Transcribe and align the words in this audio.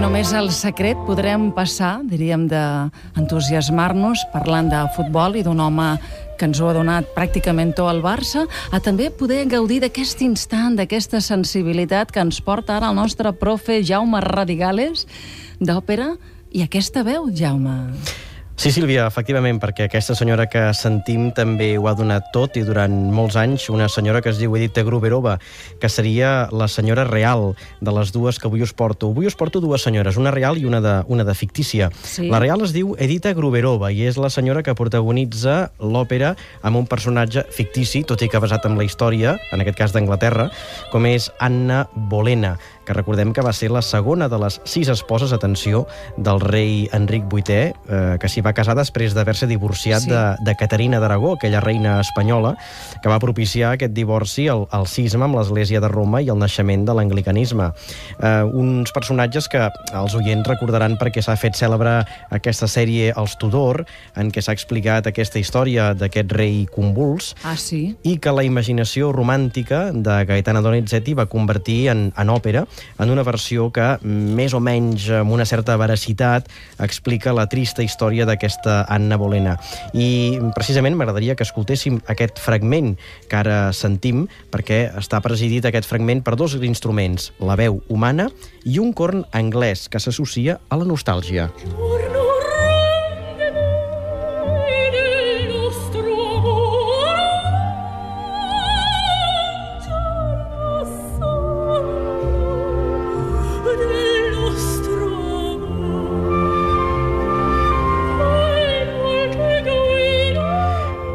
Només 0.00 0.30
el 0.32 0.46
secret 0.48 0.96
podrem 1.04 1.50
passar, 1.52 1.98
diríem, 2.08 2.46
d'entusiasmar-nos 2.48 4.22
parlant 4.32 4.70
de 4.72 4.78
futbol 4.94 5.36
i 5.36 5.42
d'un 5.44 5.60
home 5.60 5.90
que 6.40 6.48
ens 6.48 6.56
ho 6.56 6.70
ha 6.70 6.72
donat 6.72 7.10
pràcticament 7.12 7.74
tot 7.76 7.90
el 7.92 8.00
Barça, 8.00 8.46
a 8.72 8.80
també 8.80 9.10
poder 9.12 9.42
gaudir 9.52 9.82
d'aquest 9.84 10.24
instant, 10.24 10.78
d'aquesta 10.80 11.20
sensibilitat 11.20 12.16
que 12.16 12.24
ens 12.24 12.40
porta 12.40 12.78
ara 12.78 12.88
el 12.88 12.96
nostre 12.96 13.34
profe 13.36 13.82
Jaume 13.84 14.24
Radigales 14.24 15.04
d'òpera 15.60 16.14
i 16.48 16.64
aquesta 16.64 17.04
veu, 17.04 17.28
Jaume. 17.36 17.76
Sí, 18.60 18.68
Sílvia, 18.76 19.06
efectivament, 19.08 19.56
perquè 19.56 19.86
aquesta 19.86 20.12
senyora 20.12 20.44
que 20.52 20.60
sentim 20.76 21.30
també 21.32 21.70
ho 21.80 21.86
ha 21.88 21.94
donat 21.96 22.26
tot 22.34 22.58
i 22.60 22.62
durant 22.66 22.92
molts 23.08 23.38
anys 23.40 23.70
una 23.72 23.86
senyora 23.88 24.20
que 24.20 24.28
es 24.28 24.36
diu 24.36 24.52
Edita 24.58 24.82
Gruberova, 24.84 25.38
que 25.80 25.88
seria 25.88 26.44
la 26.52 26.66
senyora 26.68 27.06
real 27.08 27.54
de 27.80 27.94
les 27.96 28.12
dues 28.12 28.36
que 28.36 28.50
avui 28.50 28.60
us 28.60 28.74
porto. 28.76 29.08
Avui 29.14 29.30
us 29.30 29.36
porto 29.40 29.62
dues 29.64 29.80
senyores, 29.80 30.18
una 30.20 30.28
real 30.34 30.60
i 30.60 30.66
una 30.68 30.82
de, 30.84 30.92
una 31.08 31.24
de 31.24 31.34
fictícia. 31.34 31.88
Sí. 32.04 32.28
La 32.28 32.42
real 32.44 32.60
es 32.60 32.74
diu 32.76 32.92
Edita 33.00 33.32
Gruberova 33.32 33.94
i 33.96 34.04
és 34.04 34.20
la 34.20 34.28
senyora 34.28 34.60
que 34.60 34.76
protagonitza 34.76 35.70
l'òpera 35.80 36.34
amb 36.60 36.82
un 36.82 36.84
personatge 36.84 37.46
fictici, 37.56 38.04
tot 38.04 38.20
i 38.20 38.28
que 38.28 38.44
basat 38.44 38.68
en 38.68 38.76
la 38.76 38.84
història, 38.84 39.38
en 39.54 39.64
aquest 39.64 39.80
cas 39.80 39.96
d'Anglaterra, 39.96 40.50
com 40.92 41.08
és 41.08 41.30
Anna 41.40 41.86
Bolena, 42.12 42.58
que 42.90 42.96
recordem 42.96 43.30
que 43.32 43.42
va 43.46 43.52
ser 43.54 43.68
la 43.70 43.82
segona 43.86 44.26
de 44.28 44.38
les 44.42 44.56
sis 44.66 44.88
esposes, 44.90 45.30
atenció, 45.32 45.84
del 46.18 46.40
rei 46.42 46.88
Enric 46.96 47.28
VIII, 47.30 47.58
eh, 47.86 48.16
que 48.18 48.28
s'hi 48.28 48.42
va 48.42 48.52
casar 48.56 48.74
després 48.74 49.14
d'haver-se 49.14 49.46
divorciat 49.46 50.02
Sí. 50.02 50.10
de, 50.10 50.22
de 50.42 50.54
Caterina 50.58 50.98
d'Aragó, 50.98 51.34
aquella 51.36 51.60
reina 51.62 52.00
espanyola, 52.00 52.56
que 53.02 53.08
va 53.08 53.18
propiciar 53.22 53.74
aquest 53.76 53.92
divorci, 53.94 54.48
el, 54.50 54.64
el 54.74 54.86
cisma 54.90 55.28
amb 55.28 55.36
l'Església 55.38 55.78
de 55.80 55.88
Roma 55.92 56.18
i 56.24 56.30
el 56.32 56.38
naixement 56.40 56.82
de 56.88 56.94
l'anglicanisme. 56.98 57.70
Eh, 58.18 58.42
uns 58.50 58.90
personatges 58.96 59.46
que 59.52 59.62
els 59.94 60.14
oients 60.18 60.48
recordaran 60.48 60.96
perquè 60.98 61.22
s'ha 61.22 61.36
fet 61.38 61.54
cèlebre 61.54 62.00
aquesta 62.34 62.66
sèrie 62.66 63.12
Els 63.16 63.36
Tudor, 63.38 63.84
en 64.18 64.32
què 64.34 64.42
s'ha 64.42 64.56
explicat 64.56 65.06
aquesta 65.06 65.38
història 65.38 65.92
d'aquest 65.94 66.32
rei 66.34 66.64
convuls, 66.74 67.34
Ah, 67.44 67.54
sí? 67.56 67.94
i 68.02 68.16
que 68.18 68.32
la 68.34 68.42
imaginació 68.42 69.12
romàntica 69.14 69.90
de 69.94 70.24
Gaetana 70.26 70.60
Donizetti 70.64 71.14
va 71.14 71.26
convertir 71.30 71.88
en, 71.92 72.08
en 72.16 72.28
òpera, 72.34 72.64
en 72.98 73.10
una 73.12 73.24
versió 73.26 73.68
que, 73.74 73.96
més 74.04 74.54
o 74.56 74.60
menys 74.62 75.08
amb 75.20 75.34
una 75.34 75.46
certa 75.48 75.76
veracitat, 75.80 76.48
explica 76.80 77.34
la 77.36 77.46
trista 77.50 77.84
història 77.84 78.26
d'aquesta 78.28 78.84
Anna 78.88 79.18
Bolena. 79.20 79.56
I 79.94 80.38
precisament 80.56 80.96
m'agradaria 80.98 81.36
que 81.36 81.46
escoltéssim 81.46 82.00
aquest 82.10 82.40
fragment 82.42 82.94
que 83.28 83.40
ara 83.40 83.60
sentim, 83.76 84.26
perquè 84.52 84.86
està 84.98 85.22
presidit 85.24 85.66
aquest 85.68 85.88
fragment 85.88 86.24
per 86.26 86.36
dos 86.40 86.56
instruments, 86.60 87.30
la 87.40 87.58
veu 87.60 87.80
humana 87.88 88.30
i 88.64 88.78
un 88.82 88.92
corn 88.92 89.24
anglès 89.32 89.88
que 89.88 90.00
s'associa 90.02 90.60
a 90.68 90.80
la 90.80 90.88
nostàlgia. 90.88 91.50
Giorno 91.60 91.89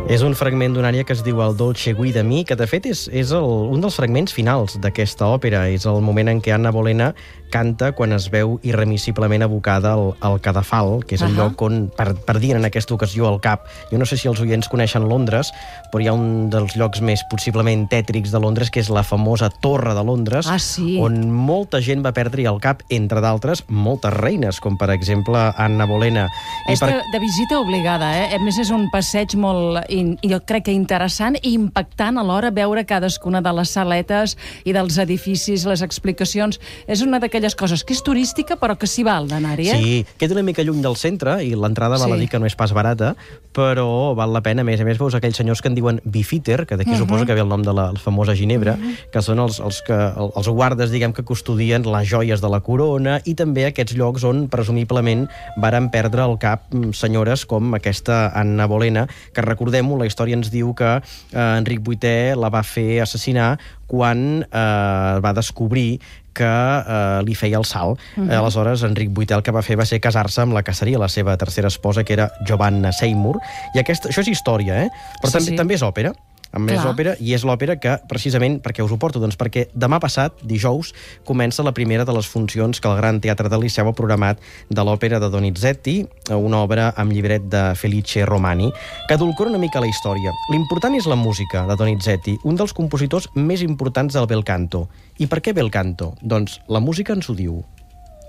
És 0.06 0.22
un 0.22 0.36
fragment 0.38 0.76
d'una 0.76 0.92
àrea 0.92 1.02
que 1.04 1.16
es 1.16 1.24
diu 1.26 1.40
El 1.42 1.56
Dolce 1.58 1.96
Guida 1.98 2.22
mi, 2.24 2.44
que 2.46 2.54
de 2.56 2.68
fet 2.70 2.86
és, 2.86 3.08
és 3.10 3.32
el, 3.34 3.46
un 3.74 3.82
dels 3.82 3.96
fragments 3.98 4.36
finals 4.38 4.76
d'aquesta 4.84 5.26
òpera. 5.34 5.64
És 5.74 5.88
el 5.90 5.98
moment 6.06 6.30
en 6.30 6.44
què 6.46 6.54
Anna 6.54 6.70
Bolena 6.72 7.08
canta 7.50 7.90
quan 7.96 8.12
es 8.14 8.26
veu 8.30 8.58
irremissiblement 8.68 9.42
abocada 9.46 9.94
al, 9.96 10.12
al 10.28 10.38
cadafal, 10.44 11.00
que 11.08 11.16
és 11.18 11.24
el 11.26 11.32
Ahà. 11.34 11.38
lloc 11.48 11.62
on, 11.66 11.88
per, 11.98 12.12
per 12.28 12.36
dir 12.44 12.52
en 12.58 12.68
aquesta 12.68 12.94
ocasió, 12.94 13.26
el 13.32 13.40
cap. 13.42 13.64
Jo 13.90 13.98
no 13.98 14.06
sé 14.06 14.18
si 14.22 14.28
els 14.30 14.42
oients 14.44 14.70
coneixen 14.70 15.08
Londres, 15.10 15.50
però 15.90 16.04
hi 16.04 16.10
ha 16.12 16.14
un 16.14 16.52
dels 16.54 16.76
llocs 16.78 17.02
més 17.06 17.24
possiblement 17.32 17.88
tètrics 17.90 18.34
de 18.36 18.42
Londres, 18.44 18.70
que 18.70 18.84
és 18.84 18.92
la 18.94 19.06
famosa 19.08 19.50
Torre 19.64 19.96
de 19.98 20.04
Londres, 20.06 20.46
Ah, 20.52 20.60
sí? 20.62 21.00
on 21.02 21.18
molta 21.34 21.82
gent 21.82 22.06
va 22.06 22.14
perdre 22.14 22.46
el 22.46 22.60
cap, 22.62 22.84
entre 22.94 23.24
d'altres, 23.26 23.64
moltes 23.74 24.14
reines, 24.14 24.62
com 24.62 24.78
per 24.78 24.92
exemple 24.94 25.48
Anna 25.58 25.90
Bolena. 25.90 26.28
És 26.70 26.84
de, 26.84 26.94
de 27.14 27.24
visita 27.24 27.58
obligada, 27.62 28.12
eh? 28.22 28.30
A 28.38 28.42
més, 28.46 28.60
és 28.62 28.70
un 28.76 28.86
passeig 28.94 29.34
molt, 29.40 29.82
in, 29.96 30.18
jo 30.24 30.40
crec 30.46 30.66
que 30.66 30.72
interessant 30.76 31.38
i 31.42 31.54
impactant 31.56 32.18
alhora 32.18 32.52
veure 32.52 32.86
cadascuna 32.86 33.42
de 33.42 33.52
les 33.54 33.70
saletes 33.70 34.38
i 34.66 34.74
dels 34.76 34.98
edificis, 35.02 35.66
les 35.66 35.82
explicacions. 35.82 36.60
És 36.88 37.02
una 37.02 37.20
d'aquelles 37.20 37.56
coses 37.56 37.84
que 37.84 37.94
és 37.94 38.04
turística, 38.04 38.56
però 38.60 38.78
que 38.78 38.88
s'hi 38.88 39.04
val 39.04 39.28
d'anar-hi, 39.28 39.70
eh? 39.70 39.78
Sí, 39.82 40.06
queda 40.18 40.34
una 40.38 40.44
mica 40.44 40.64
lluny 40.64 40.82
del 40.82 40.96
centre 40.96 41.44
i 41.44 41.56
l'entrada 41.56 41.98
val 41.98 42.12
a 42.12 42.16
Sí. 42.16 42.22
dir 42.22 42.30
que 42.30 42.40
no 42.40 42.46
és 42.46 42.56
pas 42.56 42.72
barata, 42.74 43.16
però 43.54 44.14
val 44.16 44.34
la 44.34 44.42
pena. 44.42 44.62
A 44.62 44.66
més 44.66 44.82
a 44.82 44.86
més, 44.86 44.98
veus 45.00 45.16
aquells 45.16 45.38
senyors 45.38 45.62
que 45.62 45.70
en 45.70 45.76
diuen 45.76 46.02
bifiter, 46.04 46.66
que 46.68 46.76
d'aquí 46.78 46.90
uh 46.92 46.94
Mhm. 46.94 47.00
-huh. 47.02 47.06
suposo 47.08 47.26
que 47.26 47.34
ve 47.34 47.42
el 47.42 47.48
nom 47.50 47.62
de 47.64 47.74
la, 47.74 47.92
la 47.92 48.00
famosa 48.00 48.36
ginebra, 48.36 48.74
uh 48.74 48.78
-huh. 48.78 49.10
que 49.12 49.22
són 49.22 49.40
els, 49.40 49.60
els, 49.60 49.82
que, 49.82 49.94
el- 49.94 50.32
els 50.36 50.48
guardes, 50.48 50.92
diguem, 50.92 51.14
que 51.14 51.24
custodien 51.24 51.84
les 51.84 52.08
joies 52.10 52.42
de 52.42 52.50
la 52.50 52.60
corona 52.60 53.22
i 53.26 53.34
també 53.36 53.66
aquests 53.66 53.96
llocs 53.96 54.24
on, 54.24 54.48
presumiblement, 54.50 55.30
varen 55.58 55.90
perdre 55.90 56.24
el 56.24 56.38
cap 56.38 56.62
mm, 56.74 56.92
senyores 56.94 57.46
com 57.46 57.74
aquesta 57.74 58.32
Anna 58.36 58.66
Bolena, 58.68 59.08
que 59.34 59.42
recordem-ho, 59.86 59.98
la 60.00 60.08
història 60.10 60.36
ens 60.38 60.52
diu 60.52 60.74
que 60.76 60.98
eh, 60.98 61.58
Enric 61.60 61.82
VIII 61.86 62.36
la 62.40 62.50
va 62.50 62.64
fer 62.64 63.02
assassinar 63.04 63.58
quan 63.88 64.44
eh, 64.44 65.20
va 65.22 65.34
descobrir 65.34 66.00
que 66.36 66.44
eh, 66.44 67.22
li 67.24 67.36
feia 67.36 67.58
el 67.58 67.66
salt. 67.66 68.00
Uh 68.18 68.26
-huh. 68.26 68.38
Aleshores, 68.40 68.84
Enric 68.84 69.10
VIII 69.16 69.36
el 69.38 69.44
que 69.44 69.52
va 69.52 69.62
fer 69.62 69.78
va 69.78 69.86
ser 69.86 70.02
casar-se 70.02 70.42
amb 70.42 70.54
la 70.54 70.64
que 70.64 70.74
seria 70.74 71.00
la 71.00 71.08
seva 71.08 71.38
tercera 71.38 71.68
esposa, 71.68 72.04
que 72.04 72.14
era 72.14 72.32
Giovanna 72.46 72.92
Seymour. 72.92 73.40
I 73.76 73.80
aquesta, 73.80 74.10
això 74.10 74.22
és 74.22 74.28
història, 74.28 74.84
eh? 74.84 74.90
Però 75.22 75.28
Sí, 75.28 75.38
també, 75.38 75.50
sí. 75.52 75.56
també 75.56 75.74
és 75.76 75.82
òpera 75.82 76.14
amb 76.56 76.70
més 76.70 76.80
Clar. 76.80 76.94
òpera, 76.94 77.14
i 77.20 77.34
és 77.36 77.44
l'òpera 77.48 77.76
que, 77.82 77.98
precisament, 78.10 78.58
perquè 78.64 78.84
us 78.86 78.94
ho 78.94 78.98
porto? 79.02 79.20
Doncs 79.20 79.38
perquè 79.40 79.68
demà 79.76 80.00
passat, 80.04 80.40
dijous, 80.48 80.94
comença 81.28 81.66
la 81.66 81.76
primera 81.76 82.06
de 82.08 82.16
les 82.16 82.30
funcions 82.32 82.80
que 82.80 82.90
el 82.90 82.98
Gran 83.02 83.20
Teatre 83.24 83.52
del 83.52 83.66
Liceu 83.66 83.92
ha 83.92 83.96
programat 83.98 84.42
de 84.70 84.86
l'òpera 84.88 85.20
de 85.20 85.30
Donizetti, 85.34 85.98
una 86.36 86.64
obra 86.64 86.92
amb 86.96 87.12
llibret 87.12 87.50
de 87.52 87.64
Felice 87.76 88.26
Romani, 88.26 88.72
que 89.08 89.18
adulcora 89.20 89.52
una 89.52 89.62
mica 89.62 89.84
la 89.84 89.92
història. 89.92 90.34
L'important 90.54 90.96
és 90.96 91.10
la 91.12 91.20
música 91.20 91.66
de 91.68 91.78
Donizetti, 91.80 92.38
un 92.44 92.56
dels 92.60 92.74
compositors 92.74 93.30
més 93.36 93.66
importants 93.66 94.16
del 94.16 94.30
bel 94.32 94.46
canto. 94.48 94.88
I 95.20 95.28
per 95.32 95.44
què 95.44 95.56
bel 95.56 95.72
canto? 95.72 96.14
Doncs 96.22 96.62
la 96.72 96.84
música 96.84 97.16
ens 97.16 97.30
ho 97.30 97.36
diu. 97.36 97.60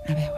A 0.07 0.13
veure... 0.13 0.36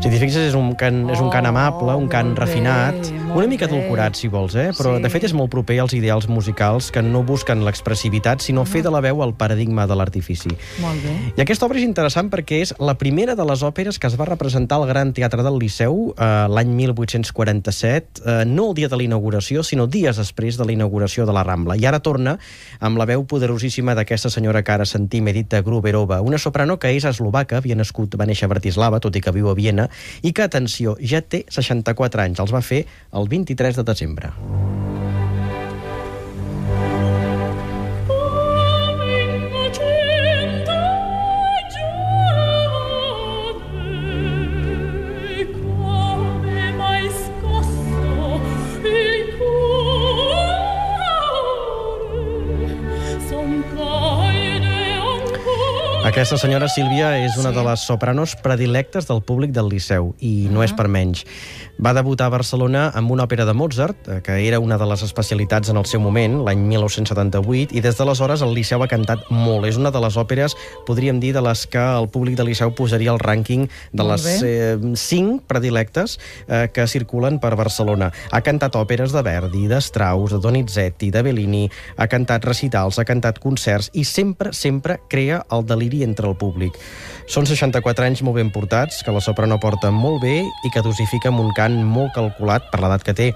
Si 0.00 0.08
t'hi 0.08 0.16
fixes, 0.16 0.46
és 0.48 0.54
un 0.56 0.70
cant, 0.80 1.02
és 1.12 1.20
un 1.20 1.28
cant 1.28 1.44
Oh, 1.44 1.50
amable, 1.50 1.92
un 2.00 2.06
cant 2.08 2.30
bé, 2.32 2.38
refinat, 2.40 2.94
molt 3.28 3.36
una 3.36 3.46
mica 3.50 3.66
bé. 3.66 3.74
adulcorat, 3.76 4.14
si 4.16 4.28
vols, 4.32 4.54
eh? 4.56 4.70
però 4.72 4.96
Sí. 4.96 5.02
de 5.02 5.10
fet 5.10 5.24
és 5.24 5.34
molt 5.34 5.50
proper 5.50 5.78
als 5.80 5.92
ideals 5.92 6.26
musicals 6.26 6.90
que 6.90 7.02
no 7.02 7.22
busquen 7.22 7.62
l'expressivitat, 7.66 8.40
sinó 8.40 8.64
fer 8.64 8.82
de 8.82 8.90
la 8.90 9.00
veu 9.02 9.22
el 9.22 9.34
paradigma 9.34 9.86
de 9.86 9.94
l'artifici. 9.94 10.48
Molt 10.80 11.02
bé. 11.04 11.34
I 11.36 11.42
aquesta 11.42 11.66
obra 11.66 11.76
és 11.78 11.84
interessant 11.84 12.30
perquè 12.30 12.62
és 12.62 12.72
la 12.78 12.94
primera 12.96 13.34
de 13.34 13.44
les 13.44 13.62
òperes 13.62 13.98
que 13.98 14.06
es 14.06 14.16
va 14.18 14.24
representar 14.24 14.78
al 14.80 14.86
Gran 14.88 15.12
Teatre 15.12 15.42
del 15.42 15.58
Liceu 15.58 16.14
eh, 16.16 16.46
l'any 16.48 16.68
1847, 16.74 18.22
eh, 18.24 18.44
no 18.46 18.70
el 18.70 18.74
dia 18.74 18.88
de 18.88 18.96
la 18.96 19.02
inauguració, 19.02 19.62
sinó 19.62 19.86
dies 19.86 20.16
després 20.16 20.56
de 20.56 20.64
la 20.64 20.72
inauguració 20.72 21.26
de 21.26 21.32
la 21.36 21.44
Rambla. 21.44 21.76
I 21.76 21.84
ara 21.84 22.00
torna 22.00 22.38
amb 22.80 22.96
la 22.96 23.04
veu 23.04 23.26
poderosíssima 23.26 23.94
d'aquesta 23.94 24.30
senyora 24.30 24.62
que 24.64 24.72
ara 24.72 24.86
sentim, 24.86 25.28
Edita 25.28 25.60
Gruberova, 25.60 26.22
una 26.22 26.38
soprano 26.38 26.78
que 26.78 26.88
és 26.96 27.04
eslovaca, 27.04 27.58
havia 27.58 27.76
nascut, 27.76 28.16
va 28.16 28.24
néixer 28.24 28.46
a 28.46 28.48
Bratislava, 28.54 28.98
tot 28.98 29.14
i 29.16 29.20
que 29.20 29.30
viu 29.30 29.50
a 29.50 29.54
Viena, 29.54 29.89
i 30.22 30.32
que, 30.32 30.46
atenció, 30.46 30.96
ja 31.00 31.22
té 31.22 31.44
64 31.48 32.26
anys. 32.28 32.40
Els 32.42 32.54
va 32.54 32.64
fer 32.64 32.84
el 33.16 33.30
23 33.30 33.82
de 33.82 33.86
desembre. 33.92 34.34
Aquesta 56.10 56.34
senyora 56.42 56.66
Sílvia 56.66 57.12
és 57.22 57.36
una 57.38 57.52
Sí. 57.52 57.54
de 57.54 57.62
les 57.62 57.80
sopranos 57.86 58.34
predilectes 58.34 59.06
del 59.06 59.22
públic 59.22 59.52
del 59.52 59.68
Liceu, 59.68 60.16
i 60.18 60.48
no 60.50 60.64
és 60.64 60.72
per 60.72 60.88
menys. 60.88 61.24
Va 61.78 61.94
debutar 61.94 62.26
a 62.26 62.30
Barcelona 62.30 62.90
amb 62.92 63.12
una 63.12 63.22
òpera 63.24 63.46
de 63.46 63.54
Mozart, 63.54 64.08
eh, 64.08 64.20
que 64.20 64.48
era 64.48 64.58
una 64.58 64.76
de 64.76 64.86
les 64.86 65.02
especialitats 65.02 65.68
en 65.68 65.76
el 65.76 65.86
seu 65.86 66.00
moment, 66.00 66.44
l'any 66.44 66.58
1978, 66.58 67.72
i 67.72 67.80
des 67.80 67.96
d'aleshores 67.96 68.42
el 68.42 68.52
Liceu 68.54 68.82
ha 68.82 68.88
cantat 68.88 69.20
molt. 69.30 69.64
És 69.66 69.76
una 69.76 69.92
de 69.92 70.00
les 70.00 70.16
òperes, 70.16 70.56
podríem 70.84 71.20
dir, 71.20 71.32
de 71.32 71.40
les 71.42 71.66
que 71.68 71.78
el 71.78 72.08
públic 72.08 72.36
del 72.36 72.48
Liceu 72.48 72.74
posaria 72.74 73.12
al 73.12 73.20
rànquing 73.20 73.68
de 73.92 74.02
Molt 74.02 74.10
les 74.10 74.42
eh, 74.42 74.78
cinc 74.96 75.44
predilectes 75.46 76.18
eh, 76.48 76.68
que 76.72 76.88
circulen 76.88 77.38
per 77.38 77.54
Barcelona. 77.54 78.10
Ha 78.32 78.40
cantat 78.42 78.74
òperes 78.74 79.12
de 79.12 79.22
Verdi, 79.22 79.68
de 79.68 79.80
Strauss, 79.80 80.32
de 80.32 80.40
Donizetti, 80.40 81.12
de 81.12 81.22
Bellini, 81.22 81.70
ha 81.96 82.08
cantat 82.08 82.44
recitals, 82.44 82.98
ha 82.98 83.04
cantat 83.04 83.38
concerts 83.38 83.90
i 83.94 84.02
sempre, 84.04 84.52
sempre 84.52 84.98
crea 85.08 85.46
el 85.52 85.64
deliri 85.64 85.99
entre 86.04 86.28
el 86.28 86.36
públic. 86.36 86.72
Són 87.30 87.46
64 87.46 88.04
anys 88.08 88.22
molt 88.26 88.36
ben 88.40 88.50
portats, 88.50 89.04
que 89.06 89.12
la 89.14 89.20
soprano 89.22 89.60
porta 89.62 89.92
molt 89.94 90.20
bé 90.22 90.40
i 90.66 90.70
que 90.74 90.82
dosifica 90.82 91.28
amb 91.30 91.38
un 91.44 91.52
cant 91.54 91.76
molt 91.86 92.10
calculat 92.16 92.64
per 92.72 92.80
l'edat 92.82 93.04
que 93.06 93.14
té. 93.14 93.28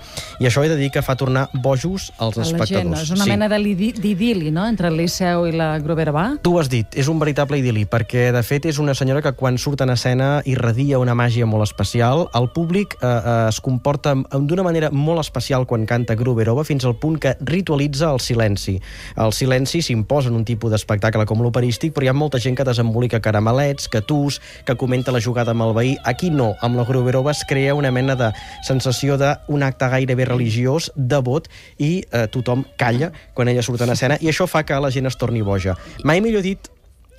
I 0.42 0.48
això 0.48 0.64
he 0.64 0.68
de 0.68 0.76
dir 0.80 0.90
que 0.90 1.02
fa 1.02 1.14
tornar 1.16 1.48
bojos 1.52 2.10
als 2.18 2.38
A 2.38 2.44
gent, 2.44 2.56
espectadors. 2.60 2.90
no? 2.90 3.02
És 3.02 3.10
una 3.14 3.26
mena 3.26 3.48
de 3.48 3.58
lidi- 3.58 3.92
d'idili, 3.94 4.50
no?, 4.50 4.66
entre 4.66 4.88
el 4.88 4.96
Liceu 4.96 5.46
i 5.46 5.52
la 5.52 5.78
Groverba. 5.78 6.38
Tu 6.42 6.50
ho 6.54 6.58
has 6.58 6.68
dit, 6.68 6.86
és 6.98 7.06
un 7.08 7.20
veritable 7.20 7.58
idili, 7.58 7.84
perquè 7.86 8.32
de 8.34 8.42
fet 8.42 8.66
és 8.66 8.78
una 8.78 8.94
senyora 8.94 9.22
que 9.22 9.32
quan 9.32 9.58
surt 9.58 9.80
en 9.82 9.90
escena 9.90 10.42
irradia 10.44 10.98
una 10.98 11.14
màgia 11.14 11.46
molt 11.46 11.62
especial. 11.62 12.28
El 12.34 12.50
públic 12.50 12.96
eh, 13.00 13.06
eh, 13.06 13.46
es 13.48 13.60
comporta 13.60 14.14
d'una 14.14 14.62
manera 14.66 14.90
molt 14.90 15.20
especial 15.20 15.66
quan 15.66 15.86
canta 15.86 16.16
Gruberova, 16.18 16.64
fins 16.64 16.84
al 16.84 16.96
punt 16.96 17.18
que 17.20 17.36
ritualitza 17.40 18.10
el 18.10 18.18
silenci. 18.20 18.80
El 19.16 19.32
silenci 19.32 19.82
s'imposa 19.82 20.28
en 20.30 20.34
un 20.34 20.44
tipus 20.44 20.70
d'espectacle 20.72 21.24
com 21.26 21.42
l'operístic, 21.42 21.92
però 21.94 22.04
hi 22.04 22.08
ha 22.10 22.16
molta 22.16 22.38
gent 22.42 22.53
que 22.54 22.64
desembolica 22.64 23.20
caramelets, 23.20 23.88
que 23.88 24.00
tus, 24.02 24.40
que 24.64 24.76
comenta 24.76 25.12
la 25.12 25.20
jugada 25.20 25.52
amb 25.52 25.62
el 25.62 25.74
veí. 25.74 25.96
Aquí 26.04 26.30
no, 26.30 26.54
amb 26.60 26.76
la 26.76 26.84
Gruberova 26.84 27.30
es 27.32 27.44
crea 27.48 27.74
una 27.74 27.90
mena 27.90 28.16
de 28.16 28.32
sensació 28.66 29.16
d'un 29.18 29.62
acte 29.62 29.88
gairebé 29.88 30.24
religiós, 30.24 30.90
devot, 30.96 31.48
i 31.78 32.04
eh, 32.10 32.26
tothom 32.28 32.64
calla 32.78 33.12
quan 33.34 33.48
ella 33.48 33.62
surt 33.62 33.82
en 33.82 33.90
escena, 33.94 34.18
i 34.20 34.28
això 34.30 34.46
fa 34.50 34.64
que 34.64 34.78
la 34.80 34.90
gent 34.90 35.06
es 35.06 35.16
torni 35.18 35.42
boja. 35.42 35.76
Mai 36.04 36.20
millor 36.20 36.42
dit 36.42 36.70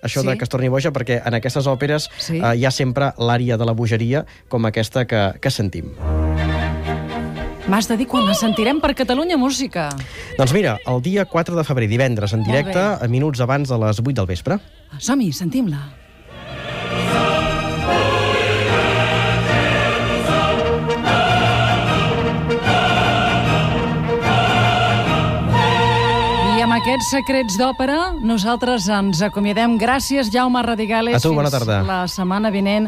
això 0.06 0.22
Sí. 0.22 0.28
de 0.28 0.38
que 0.38 0.44
es 0.46 0.50
torni 0.50 0.68
boja, 0.70 0.92
perquè 0.94 1.22
en 1.26 1.34
aquestes 1.34 1.66
òperes 1.68 2.10
Sí. 2.18 2.38
eh, 2.38 2.56
hi 2.58 2.66
ha 2.66 2.72
sempre 2.72 3.14
l'ària 3.18 3.58
de 3.58 3.66
la 3.66 3.74
bogeria, 3.74 4.26
com 4.50 4.66
aquesta 4.66 5.06
que, 5.06 5.34
que 5.42 5.50
sentim. 5.52 5.94
M'has 7.66 7.88
de 7.90 7.96
dir 7.98 8.06
quan 8.06 8.28
la 8.28 8.36
sentirem 8.38 8.78
per 8.78 8.92
Catalunya 8.94 9.40
Música. 9.42 9.88
Doncs 10.38 10.52
mira, 10.54 10.76
el 10.86 11.02
dia 11.02 11.24
4 11.26 11.56
de 11.58 11.64
febrer, 11.66 11.88
divendres, 11.90 12.34
en 12.38 12.44
directe, 12.46 12.78
a 12.78 13.08
minuts 13.10 13.42
abans 13.42 13.72
de 13.74 13.78
les 13.82 13.98
8 14.00 14.14
del 14.14 14.28
vespre. 14.30 14.60
Som-hi, 15.00 15.32
sentim-la. 15.34 15.84
Aquests 26.86 27.08
secrets 27.12 27.56
d'òpera, 27.60 27.96
nosaltres 28.24 28.86
ens 28.94 29.20
acomiadem. 29.26 29.74
Gràcies, 29.82 30.30
Jaume 30.32 30.62
Radigales. 30.64 31.18
A 31.18 31.20
tu, 31.24 31.34
bona 31.36 31.50
tarda. 31.52 31.82
la 31.84 31.98
setmana 32.08 32.52
vinent. 32.54 32.88